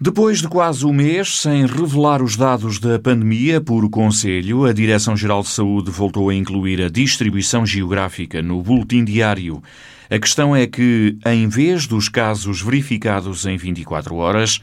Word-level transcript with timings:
Depois 0.00 0.40
de 0.40 0.46
quase 0.46 0.86
um 0.86 0.92
mês 0.92 1.40
sem 1.40 1.66
revelar 1.66 2.22
os 2.22 2.36
dados 2.36 2.78
da 2.78 3.00
pandemia 3.00 3.60
por 3.60 3.90
Conselho, 3.90 4.64
a 4.64 4.72
Direção-Geral 4.72 5.42
de 5.42 5.48
Saúde 5.48 5.90
voltou 5.90 6.28
a 6.28 6.34
incluir 6.36 6.80
a 6.80 6.88
distribuição 6.88 7.66
geográfica 7.66 8.40
no 8.40 8.62
boletim 8.62 9.04
diário. 9.04 9.60
A 10.08 10.16
questão 10.16 10.54
é 10.54 10.68
que, 10.68 11.18
em 11.26 11.48
vez 11.48 11.88
dos 11.88 12.08
casos 12.08 12.62
verificados 12.62 13.44
em 13.44 13.56
24 13.56 14.14
horas, 14.14 14.60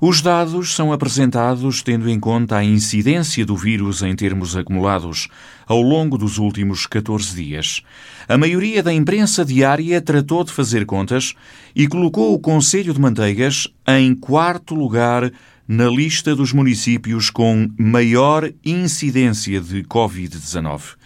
os 0.00 0.20
dados 0.20 0.74
são 0.74 0.92
apresentados 0.92 1.82
tendo 1.82 2.08
em 2.08 2.18
conta 2.18 2.56
a 2.56 2.64
incidência 2.64 3.44
do 3.46 3.56
vírus 3.56 4.02
em 4.02 4.14
termos 4.14 4.56
acumulados 4.56 5.28
ao 5.66 5.80
longo 5.80 6.18
dos 6.18 6.38
últimos 6.38 6.86
14 6.86 7.34
dias. 7.34 7.82
A 8.28 8.36
maioria 8.36 8.82
da 8.82 8.92
imprensa 8.92 9.44
diária 9.44 10.00
tratou 10.00 10.44
de 10.44 10.52
fazer 10.52 10.84
contas 10.84 11.34
e 11.74 11.86
colocou 11.86 12.34
o 12.34 12.38
Conselho 12.38 12.92
de 12.92 13.00
Manteigas 13.00 13.68
em 13.86 14.14
quarto 14.14 14.74
lugar 14.74 15.30
na 15.66 15.88
lista 15.88 16.34
dos 16.36 16.52
municípios 16.52 17.30
com 17.30 17.68
maior 17.78 18.50
incidência 18.64 19.60
de 19.60 19.82
Covid-19. 19.84 20.96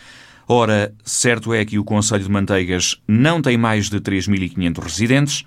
Ora, 0.48 0.94
certo 1.05 1.52
é 1.52 1.64
que 1.64 1.78
o 1.78 1.84
Conselho 1.84 2.24
de 2.24 2.30
Manteigas 2.30 2.96
não 3.06 3.42
tem 3.42 3.58
mais 3.58 3.91
de 3.91 4.00
3.500 4.00 4.82
residentes 4.82 5.44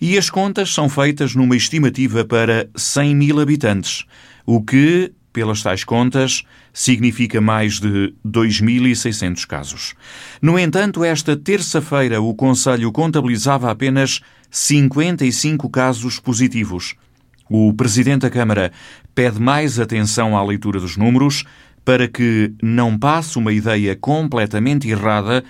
e 0.00 0.16
as 0.16 0.30
contas 0.30 0.72
são 0.72 0.88
feitas 0.88 1.34
numa 1.34 1.56
estimativa 1.56 2.24
para 2.24 2.68
100 2.76 3.14
mil 3.14 3.40
habitantes, 3.40 4.04
o 4.46 4.62
que, 4.62 5.12
pelas 5.32 5.62
tais 5.62 5.84
contas, 5.84 6.42
significa 6.72 7.40
mais 7.40 7.80
de 7.80 8.14
2.600 8.26 9.46
casos. 9.46 9.94
No 10.40 10.58
entanto, 10.58 11.04
esta 11.04 11.36
terça-feira 11.36 12.20
o 12.20 12.34
Conselho 12.34 12.92
contabilizava 12.92 13.70
apenas 13.70 14.20
55 14.50 15.68
casos 15.68 16.18
positivos. 16.18 16.94
O 17.50 17.72
Presidente 17.72 18.22
da 18.22 18.30
Câmara 18.30 18.72
pede 19.14 19.40
mais 19.40 19.80
atenção 19.80 20.36
à 20.36 20.44
leitura 20.44 20.78
dos 20.78 20.96
números 20.96 21.44
para 21.84 22.06
que 22.06 22.52
não 22.62 22.98
passe 22.98 23.38
uma 23.38 23.52
ideia 23.52 23.96
completamente 23.96 24.88
errada 24.88 25.42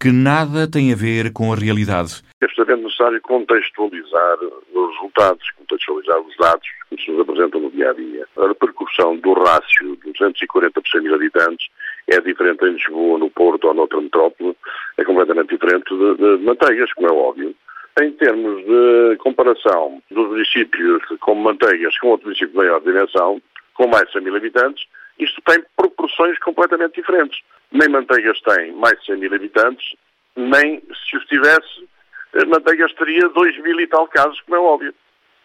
que 0.00 0.12
nada 0.12 0.70
tem 0.70 0.92
a 0.92 0.96
ver 0.96 1.32
com 1.32 1.52
a 1.52 1.56
realidade. 1.56 2.22
É 2.40 2.44
absolutamente 2.44 2.84
necessário 2.84 3.20
contextualizar 3.22 4.38
os 4.74 4.94
resultados, 4.94 5.50
contextualizar 5.52 6.20
os 6.20 6.36
dados 6.36 6.68
que 6.88 7.02
se 7.02 7.10
nos 7.10 7.20
apresentam 7.20 7.60
no 7.60 7.70
dia 7.70 7.90
a 7.90 7.94
dia. 7.94 8.26
A 8.38 8.48
repercussão 8.48 9.16
do 9.16 9.32
rácio 9.32 9.96
de 10.04 10.12
240 10.12 10.80
por 10.80 10.88
100 10.88 11.00
mil 11.02 11.14
habitantes 11.14 11.66
é 12.08 12.20
diferente 12.20 12.64
em 12.64 12.72
Lisboa, 12.72 13.18
no 13.18 13.30
Porto 13.30 13.66
ou 13.68 13.74
noutra 13.74 14.00
metrópole, 14.00 14.56
é 14.96 15.04
completamente 15.04 15.48
diferente 15.48 15.88
de, 15.88 16.14
de 16.16 16.44
Manteigas, 16.44 16.92
como 16.92 17.08
é 17.08 17.12
óbvio. 17.12 17.54
Em 18.00 18.12
termos 18.12 18.64
de 18.64 19.16
comparação 19.18 20.02
dos 20.10 20.28
municípios 20.28 21.02
como 21.20 21.42
Manteigas 21.42 21.98
com 21.98 22.08
outro 22.08 22.26
município 22.26 22.50
de 22.50 22.56
maior 22.56 22.80
dimensão, 22.80 23.40
com 23.74 23.88
mais 23.88 24.06
de 24.06 24.12
100 24.12 24.22
mil 24.22 24.36
habitantes, 24.36 24.84
isto 25.18 25.40
tem 25.42 25.62
proporções 25.76 26.38
completamente 26.38 26.96
diferentes. 26.96 27.40
Nem 27.72 27.88
Manteigas 27.88 28.40
tem 28.40 28.72
mais 28.72 28.98
de 29.00 29.06
100 29.06 29.16
mil 29.16 29.34
habitantes, 29.34 29.94
nem 30.36 30.80
se 31.08 31.16
os 31.16 31.24
tivesse, 31.26 31.88
eh, 32.34 32.44
Manteigas 32.44 32.92
teria 32.94 33.28
2 33.28 33.58
mil 33.62 33.80
e 33.80 33.86
tal 33.86 34.06
casos, 34.08 34.40
como 34.42 34.56
é 34.56 34.60
óbvio. 34.60 34.94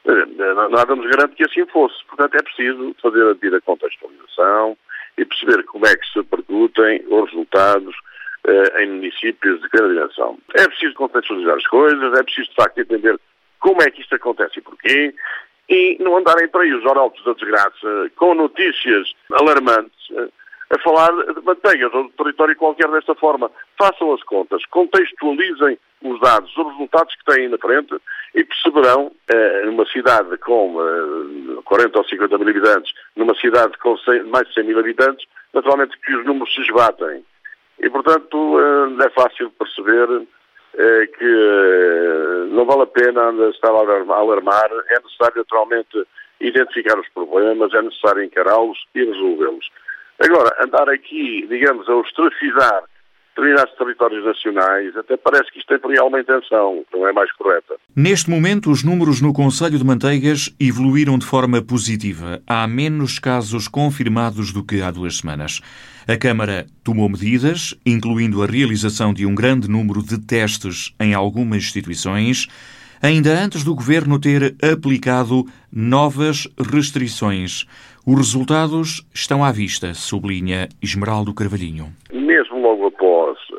Eh, 0.06 0.26
nada 0.70 0.96
nos 0.96 1.10
garante 1.10 1.36
que 1.36 1.44
assim 1.44 1.66
fosse. 1.68 2.04
Portanto, 2.06 2.36
é 2.36 2.44
preciso 2.44 2.96
fazer 3.02 3.24
a 3.28 3.34
devida 3.34 3.62
contextualização 3.62 4.78
e 5.18 5.26
perceber 5.26 5.64
como 5.64 5.86
é 5.86 5.96
que 5.96 6.08
se 6.08 6.20
repercutem 6.20 7.04
os 7.08 7.30
resultados 7.30 7.96
eh, 8.48 8.84
em 8.84 8.88
municípios 8.88 9.62
de 9.62 9.70
cada 9.70 9.88
dimensão. 9.88 10.38
É 10.56 10.68
preciso 10.68 10.96
contextualizar 10.96 11.56
as 11.56 11.68
coisas, 11.68 12.20
é 12.20 12.24
preciso, 12.24 12.50
de 12.50 12.56
facto, 12.56 12.80
entender 12.80 13.20
como 13.60 13.82
é 13.82 13.92
que 13.92 14.02
isto 14.02 14.16
acontece 14.16 14.60
e 14.60 14.62
porquê, 14.62 15.14
e 15.70 15.98
não 16.00 16.18
andarem 16.18 16.48
para 16.50 16.64
aí 16.64 16.74
os 16.74 16.86
oraltos 16.86 17.24
da 17.24 17.34
desgraça 17.34 18.12
com 18.16 18.36
notícias 18.36 19.14
alarmantes 19.32 20.10
a 20.72 20.80
falar 20.80 21.12
de 21.34 21.42
manteigas 21.44 21.94
ou 21.94 22.06
de 22.06 22.14
território 22.14 22.56
qualquer 22.56 22.90
desta 22.90 23.14
forma. 23.16 23.52
Façam 23.78 24.14
as 24.14 24.24
contas, 24.24 24.66
contextualizem 24.68 25.78
os 26.02 26.20
dados, 26.22 26.56
os 26.56 26.68
resultados 26.72 27.14
que 27.16 27.34
têm 27.34 27.50
na 27.50 27.58
frente 27.58 27.96
e 28.34 28.44
perceberão, 28.44 29.12
eh, 29.28 29.66
numa 29.66 29.86
cidade 29.88 30.38
com 30.38 30.78
eh, 30.82 31.62
40 31.66 32.00
ou 32.00 32.06
50 32.06 32.38
mil 32.38 32.50
habitantes, 32.50 32.94
numa 33.16 33.36
cidade 33.36 33.78
com 33.80 33.98
100, 33.98 34.24
mais 34.24 34.48
de 34.48 34.54
100 34.54 34.64
mil 34.64 34.80
habitantes, 34.80 35.28
naturalmente 35.54 36.00
que 36.00 36.16
os 36.16 36.26
números 36.26 36.54
se 36.56 36.62
esbatem. 36.62 37.26
E, 37.80 37.90
portanto, 37.90 38.60
eh, 38.60 39.06
é 39.06 39.10
fácil 39.10 39.52
perceber 39.52 40.26
que 40.74 41.26
eh, 41.26 42.46
não 42.50 42.66
vale 42.66 42.84
a 42.84 42.88
pena 42.88 43.32
estar 43.50 43.70
a 43.70 44.16
alarmar, 44.16 44.70
é 44.90 45.00
necessário 45.00 45.38
naturalmente 45.38 46.08
identificar 46.40 46.98
os 47.00 47.08
problemas, 47.10 47.74
é 47.74 47.82
necessário 47.82 48.24
encará-los 48.24 48.78
e 48.96 49.04
resolvê-los. 49.04 49.70
Agora, 50.20 50.56
andar 50.64 50.90
aqui, 50.90 51.46
digamos, 51.48 51.88
a 51.90 51.96
ostracizar 51.96 52.84
determinados 53.36 53.74
territórios 53.76 54.26
nacionais, 54.26 54.96
até 54.96 55.18
parece 55.18 55.52
que 55.52 55.60
isto 55.60 55.78
tem 55.80 55.92
real 55.92 56.08
uma 56.08 56.20
intenção, 56.20 56.84
não 56.94 57.08
é 57.08 57.12
mais 57.12 57.32
correta. 57.34 57.76
Neste 57.96 58.30
momento, 58.30 58.70
os 58.70 58.84
números 58.84 59.22
no 59.22 59.34
Conselho 59.34 59.78
de 59.78 59.84
Manteigas 59.84 60.54
evoluíram 60.60 61.18
de 61.18 61.26
forma 61.26 61.62
positiva. 61.62 62.42
Há 62.46 62.68
menos 62.68 63.20
casos 63.20 63.68
confirmados 63.68 64.52
do 64.52 64.64
que 64.64 64.82
há 64.82 64.92
duas 64.92 65.18
semanas. 65.18 65.62
A 66.08 66.18
Câmara 66.18 66.66
tomou 66.84 67.08
medidas, 67.08 67.76
incluindo 67.86 68.44
a 68.44 68.46
realização 68.46 69.14
de 69.14 69.26
um 69.26 69.36
grande 69.36 69.70
número 69.70 70.04
de 70.04 70.20
testes 70.20 70.94
em 71.00 71.14
algumas 71.14 71.60
instituições, 71.60 72.48
ainda 73.02 73.32
antes 73.32 73.64
do 73.64 73.74
Governo 73.74 74.20
ter 74.20 74.56
aplicado 74.62 75.46
novas 75.72 76.48
restrições. 76.58 77.66
Os 78.06 78.18
resultados 78.18 79.06
estão 79.14 79.44
à 79.44 79.52
vista, 79.52 79.94
sublinha 79.94 80.68
Esmeraldo 80.82 81.34
Carvalhinho. 81.34 81.94
Mesmo 82.12 82.51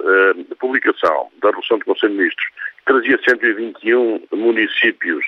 eh, 0.03 0.35
a 0.51 0.55
publicação 0.57 1.29
da 1.41 1.49
resolução 1.49 1.79
do 1.79 1.85
Conselho 1.85 2.13
de 2.13 2.19
Ministros, 2.19 2.47
trazia 2.85 3.19
121 3.29 4.23
municípios 4.33 5.25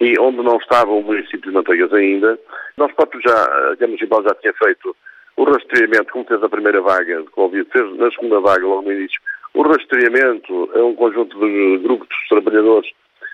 e 0.00 0.14
onde 0.20 0.42
não 0.42 0.56
estava 0.56 0.90
o 0.90 1.02
município 1.02 1.40
de 1.40 1.50
Manteigas 1.50 1.92
ainda, 1.92 2.38
nós 2.76 2.92
próprios 2.92 3.24
já, 3.24 3.42
a 3.42 3.76
Câmara 3.76 3.86
Municipal 3.88 4.22
já 4.22 4.34
tinha 4.36 4.52
feito 4.52 4.96
o 5.36 5.44
rastreamento, 5.44 6.12
como 6.12 6.24
fez 6.24 6.42
a 6.42 6.48
primeira 6.48 6.80
vaga 6.80 7.22
de 7.22 7.30
Covid, 7.30 7.68
fez 7.70 7.96
na 7.96 8.10
segunda 8.10 8.40
vaga, 8.40 8.66
logo 8.66 8.82
no 8.82 8.92
início, 8.92 9.20
o 9.54 9.62
rastreamento 9.62 10.70
a 10.74 10.84
um 10.84 10.94
conjunto 10.94 11.38
de 11.38 11.78
grupos 11.78 12.08
de 12.08 12.28
trabalhadores 12.28 12.90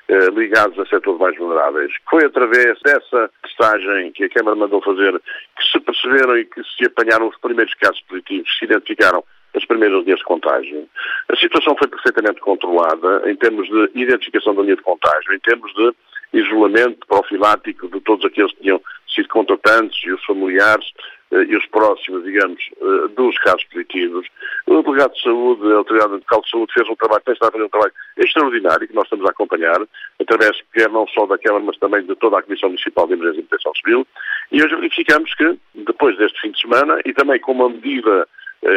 eh, 0.09 0.31
ligados 0.35 0.79
a 0.79 0.87
setores 0.87 1.19
mais 1.19 1.37
vulneráveis. 1.37 1.93
Foi 2.09 2.25
através 2.25 2.79
dessa 2.81 3.31
testagem 3.43 4.13
que 4.13 4.25
a 4.25 4.29
Câmara 4.29 4.57
mandou 4.57 4.83
fazer 4.83 5.13
que 5.13 5.65
se 5.73 5.81
perceberam 5.81 6.37
e 6.37 6.45
que 6.45 6.63
se 6.63 6.87
apanharam 6.87 7.29
os 7.29 7.39
primeiros 7.39 7.73
casos 7.75 8.01
positivos, 8.03 8.49
se 8.59 8.67
identificaram 8.67 9.25
as 9.55 9.65
primeiras 9.65 10.05
linhas 10.05 10.19
de 10.19 10.25
contágio. 10.25 10.89
A 11.29 11.37
situação 11.37 11.77
foi 11.77 11.89
perfeitamente 11.89 12.41
controlada 12.41 13.31
em 13.31 13.37
termos 13.37 13.69
de 13.69 13.91
identificação 13.95 14.55
da 14.55 14.63
linha 14.63 14.77
de 14.77 14.83
contágio, 14.83 15.33
em 15.33 15.41
termos 15.41 15.73
de 15.75 15.93
isolamento 16.33 17.07
profilático 17.07 17.89
de 17.89 18.01
todos 18.01 18.25
aqueles 18.25 18.53
que 18.53 18.63
tinham 18.63 18.81
sido 19.15 19.29
contratantes 19.29 19.97
e 20.05 20.11
os 20.11 20.25
familiares 20.25 20.85
eh, 21.31 21.45
e 21.49 21.57
os 21.57 21.65
próximos, 21.67 22.25
digamos, 22.25 22.61
eh, 22.81 23.09
dos 23.17 23.39
casos 23.39 23.65
positivos. 23.65 24.27
O 24.67 24.83
delegado 24.83 25.15
de 25.15 25.23
saúde, 25.23 25.73
a 25.73 25.77
autoridade 25.77 26.13
local 26.15 26.43
de 26.43 26.51
saúde 26.51 26.73
fez 26.73 26.89
um 26.89 26.97
trabalho, 26.97 27.23
tem 27.25 27.35
estado 27.35 27.51
a 27.51 27.53
fazer 27.53 27.65
um 27.65 27.69
trabalho 27.69 27.93
extraordinário 28.17 28.89
que 28.89 28.95
nós 28.95 29.05
estamos 29.05 29.25
a 29.27 29.31
acompanhar, 29.31 29.81
através, 30.21 30.61
quer 30.73 30.91
não 30.91 31.07
só 31.09 31.27
da 31.27 31.39
Câmara, 31.39 31.65
mas 31.65 31.79
também 31.79 32.05
de 32.05 32.15
toda 32.17 32.39
a 32.39 32.43
Comissão 32.43 32.69
Municipal 32.69 33.07
de 33.07 33.15
Emergência 33.15 33.41
e 33.41 33.45
Proteção 33.45 33.73
Civil, 33.77 34.07
e 34.51 34.63
hoje 34.63 34.75
verificamos 34.75 35.33
que, 35.35 35.59
depois 35.75 36.17
deste 36.19 36.41
fim 36.41 36.51
de 36.51 36.61
semana, 36.61 37.01
e 37.05 37.13
também 37.13 37.41
com 37.41 37.53
uma 37.53 37.69
medida 37.69 38.29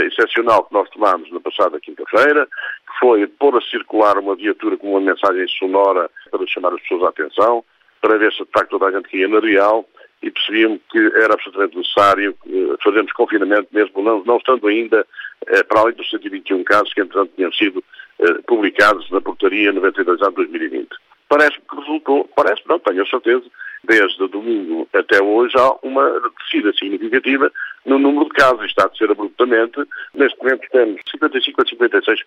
excepcional 0.07 0.65
que 0.65 0.73
nós 0.73 0.89
tomámos 0.89 1.31
na 1.31 1.39
passada 1.39 1.79
quinta-feira, 1.79 2.45
que 2.45 2.99
foi 2.99 3.27
pôr 3.27 3.57
a 3.57 3.61
circular 3.61 4.17
uma 4.17 4.35
viatura 4.35 4.77
com 4.77 4.91
uma 4.91 5.01
mensagem 5.01 5.47
sonora 5.47 6.09
para 6.29 6.47
chamar 6.47 6.73
as 6.73 6.81
pessoas 6.81 7.03
à 7.03 7.09
atenção, 7.09 7.63
para 8.01 8.17
ver 8.17 8.31
se 8.33 8.43
de 8.43 8.51
facto 8.51 8.71
toda 8.71 8.87
a 8.87 8.91
gente 8.91 9.15
ia 9.15 9.27
na 9.27 9.39
real, 9.39 9.87
e 10.21 10.31
percebíamos 10.31 10.79
que 10.91 10.99
era 11.15 11.33
absolutamente 11.33 11.77
necessário 11.77 12.35
eh, 12.47 12.75
fazermos 12.83 13.11
confinamento, 13.13 13.67
mesmo 13.71 14.01
não, 14.01 14.23
não 14.23 14.37
estando 14.37 14.67
ainda 14.67 15.05
eh, 15.47 15.63
para 15.63 15.81
além 15.81 15.93
dos 15.93 16.09
121 16.09 16.63
casos 16.63 16.93
que, 16.93 17.01
entretanto, 17.01 17.31
tinham 17.35 17.51
sido 17.53 17.83
eh, 18.19 18.33
publicados 18.47 19.09
na 19.11 19.21
portaria 19.21 19.71
92 19.71 20.19
de 20.19 20.31
2020. 20.31 20.87
Parece-me 21.29 21.63
que 21.69 21.75
resultou, 21.75 22.29
parece 22.35 22.61
não, 22.67 22.79
tenho 22.79 23.03
a 23.03 23.05
certeza, 23.05 23.43
desde 23.83 24.27
domingo 24.27 24.87
até 24.93 25.21
hoje 25.21 25.57
há 25.57 25.75
uma 25.83 26.21
descida 26.39 26.71
significativa 26.73 27.51
no 27.85 27.99
número 27.99 28.25
de 28.25 28.31
casos. 28.31 28.65
Está 28.65 28.85
a 28.85 28.95
ser 28.95 29.11
abruptamente. 29.11 29.79
Neste 30.13 30.37
momento 30.39 30.67
temos 30.71 31.01
55 31.11 31.61
a 31.61 31.65
56 31.65 32.19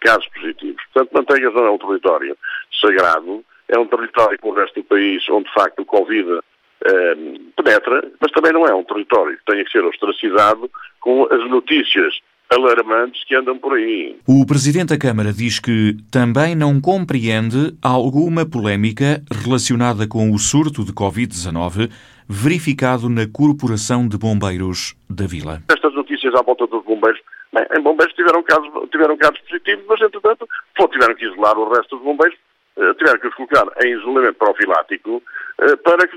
casos 0.00 0.28
positivos. 0.28 0.82
Portanto, 0.92 1.12
Manteigas 1.14 1.54
não 1.54 1.66
é 1.66 1.70
um 1.70 1.78
território 1.78 2.36
sagrado, 2.80 3.44
é 3.68 3.78
um 3.78 3.86
território 3.86 4.38
como 4.38 4.52
o 4.52 4.56
resto 4.56 4.80
do 4.80 4.84
país 4.84 5.26
onde, 5.30 5.48
de 5.48 5.54
facto, 5.54 5.80
o 5.80 5.86
Covid 5.86 6.40
eh, 6.84 7.14
penetra, 7.56 8.10
mas 8.20 8.32
também 8.32 8.52
não 8.52 8.66
é 8.66 8.74
um 8.74 8.84
território 8.84 9.36
que 9.38 9.44
tenha 9.44 9.64
que 9.64 9.70
ser 9.70 9.84
ostracizado 9.84 10.70
com 11.00 11.26
as 11.30 11.48
notícias 11.48 12.18
alarmantes 12.52 13.24
que 13.24 13.34
andam 13.34 13.58
por 13.58 13.74
aí. 13.74 14.16
O 14.26 14.46
Presidente 14.46 14.88
da 14.88 14.98
Câmara 14.98 15.32
diz 15.32 15.58
que 15.58 15.96
também 16.10 16.54
não 16.54 16.80
compreende 16.80 17.74
alguma 17.82 18.44
polémica 18.44 19.22
relacionada 19.44 20.06
com 20.06 20.30
o 20.32 20.38
surto 20.38 20.84
de 20.84 20.92
Covid-19 20.92 21.90
verificado 22.28 23.08
na 23.08 23.26
Corporação 23.26 24.08
de 24.08 24.16
Bombeiros 24.16 24.96
da 25.08 25.26
Vila. 25.26 25.62
Estas 25.68 25.94
notícias 25.94 26.34
à 26.34 26.42
volta 26.42 26.66
dos 26.66 26.84
bombeiros, 26.84 27.20
bem, 27.52 27.64
em 27.76 27.82
bombeiros 27.82 28.14
tiveram 28.14 28.42
casos, 28.42 28.70
tiveram 28.90 29.16
casos 29.16 29.38
positivos, 29.40 29.84
mas 29.88 30.00
entretanto 30.00 30.48
tiveram 30.90 31.14
que 31.14 31.26
isolar 31.26 31.58
o 31.58 31.68
resto 31.72 31.96
dos 31.96 32.04
bombeiros, 32.04 32.36
eh, 32.76 32.94
tiveram 32.94 33.18
que 33.20 33.28
os 33.28 33.34
colocar 33.34 33.66
em 33.84 33.92
isolamento 33.92 34.34
profilático 34.34 35.22
eh, 35.60 35.76
para 35.76 36.06
que 36.08 36.16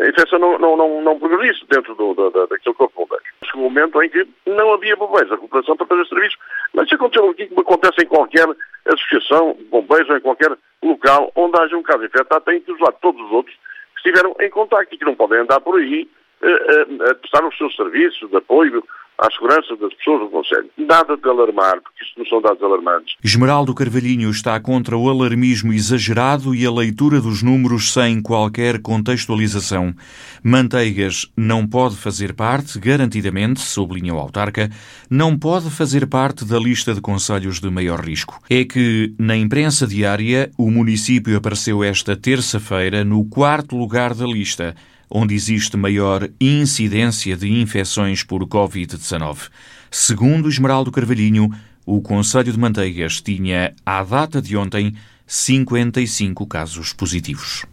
a 0.00 0.08
infecção 0.08 0.38
não, 0.38 0.58
não, 0.58 0.76
não, 0.76 1.02
não 1.02 1.18
progredisse 1.18 1.64
dentro 1.70 1.94
do, 1.94 2.14
da, 2.14 2.46
daquele 2.46 2.74
corpo 2.74 2.88
de 2.88 2.96
bombeiros. 2.96 3.28
Chegou 3.44 3.56
um 3.56 3.58
momento 3.70 4.02
em 4.02 4.08
que 4.08 4.26
não 4.46 4.72
havia 4.72 4.96
bombeiros, 4.96 5.32
a 5.32 5.36
cooperação 5.36 5.76
para 5.76 5.86
fazer 5.86 6.06
serviço, 6.06 6.36
mas 6.74 6.86
isso 6.86 6.94
aconteceu 6.94 7.30
aqui 7.30 7.46
como 7.46 7.60
acontece 7.60 8.02
em 8.02 8.06
qualquer 8.06 8.46
associação 8.86 9.54
de 9.58 9.64
bombeiros 9.64 10.08
ou 10.10 10.16
em 10.16 10.20
qualquer 10.20 10.56
local 10.82 11.32
onde 11.34 11.60
haja 11.60 11.76
um 11.76 11.82
caso 11.82 12.04
infectado, 12.04 12.44
tem 12.44 12.60
que 12.60 12.70
isolar 12.72 12.92
todos 13.00 13.20
os 13.24 13.32
outros 13.32 13.54
que 13.54 14.08
estiveram 14.08 14.34
em 14.40 14.50
contacto 14.50 14.94
e 14.94 14.98
que 14.98 15.04
não 15.04 15.14
podem 15.14 15.40
andar 15.40 15.60
por 15.60 15.78
aí 15.78 16.08
a, 16.42 16.46
a, 16.46 17.10
a 17.10 17.14
prestar 17.14 17.46
os 17.46 17.56
seus 17.56 17.74
serviços 17.76 18.30
de 18.30 18.36
apoio 18.36 18.84
à 19.20 19.30
segurança 19.30 19.76
das 19.76 19.92
pessoas 19.94 20.20
do 20.20 20.28
Conselho. 20.28 20.70
Nada 20.78 21.16
de 21.16 21.28
alarmar, 21.28 21.80
porque 21.82 22.02
isto 22.02 22.18
não 22.18 22.26
são 22.26 22.40
dados 22.40 22.62
alarmantes. 22.62 23.14
Esmeraldo 23.22 23.74
Carvalhinho 23.74 24.30
está 24.30 24.58
contra 24.58 24.96
o 24.96 25.10
alarmismo 25.10 25.72
exagerado 25.72 26.54
e 26.54 26.64
a 26.64 26.72
leitura 26.72 27.20
dos 27.20 27.42
números 27.42 27.92
sem 27.92 28.22
qualquer 28.22 28.80
contextualização. 28.80 29.94
Manteigas 30.42 31.30
não 31.36 31.66
pode 31.66 31.96
fazer 31.96 32.34
parte, 32.34 32.78
garantidamente, 32.78 33.60
sublinha 33.60 34.14
o 34.14 34.18
autarca, 34.18 34.70
não 35.10 35.38
pode 35.38 35.70
fazer 35.70 36.06
parte 36.06 36.44
da 36.44 36.58
lista 36.58 36.94
de 36.94 37.00
conselhos 37.00 37.60
de 37.60 37.70
maior 37.70 38.00
risco. 38.00 38.40
É 38.48 38.64
que, 38.64 39.14
na 39.18 39.36
imprensa 39.36 39.86
diária, 39.86 40.50
o 40.56 40.70
município 40.70 41.36
apareceu 41.36 41.84
esta 41.84 42.16
terça-feira 42.16 43.04
no 43.04 43.28
quarto 43.28 43.76
lugar 43.76 44.14
da 44.14 44.24
lista 44.24 44.74
onde 45.10 45.34
existe 45.34 45.76
maior 45.76 46.30
incidência 46.40 47.36
de 47.36 47.50
infecções 47.50 48.22
por 48.22 48.46
Covid-19. 48.46 49.48
Segundo 49.90 50.48
Esmeraldo 50.48 50.92
Carvalhinho, 50.92 51.50
o 51.84 52.00
Conselho 52.00 52.52
de 52.52 52.58
Manteigas 52.58 53.20
tinha, 53.20 53.74
à 53.84 54.04
data 54.04 54.40
de 54.40 54.56
ontem, 54.56 54.94
55 55.26 56.46
casos 56.46 56.92
positivos. 56.92 57.64